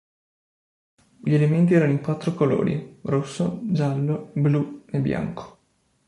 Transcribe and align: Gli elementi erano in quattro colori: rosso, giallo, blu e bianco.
Gli 1.23 1.31
elementi 1.31 1.75
erano 1.75 1.91
in 1.91 2.01
quattro 2.01 2.33
colori: 2.33 2.97
rosso, 3.03 3.59
giallo, 3.65 4.31
blu 4.33 4.81
e 4.87 4.99
bianco. 4.99 5.57